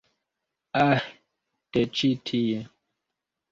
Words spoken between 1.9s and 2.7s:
ĉi tie